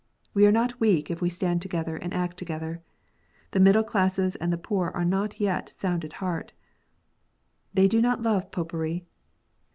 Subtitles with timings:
[0.33, 2.81] We are not weak if we stand together and act together.
[3.51, 6.53] The middle classes and the poor are yet sound at heart.
[7.71, 9.05] They do not love Popery.